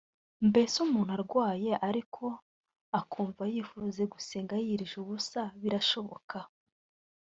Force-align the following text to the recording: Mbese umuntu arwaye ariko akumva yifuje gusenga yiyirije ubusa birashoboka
Mbese 0.49 0.75
umuntu 0.85 1.11
arwaye 1.17 1.71
ariko 1.89 2.23
akumva 2.99 3.43
yifuje 3.53 4.03
gusenga 4.13 4.53
yiyirije 4.59 4.95
ubusa 5.03 5.41
birashoboka 5.61 6.37